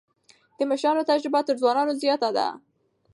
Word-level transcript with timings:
د 0.57 0.59
مشرانو 0.69 1.07
تجربه 1.11 1.39
تر 1.47 1.55
ځوانانو 1.61 1.93
زياته 2.01 2.29
ده. 2.37 2.47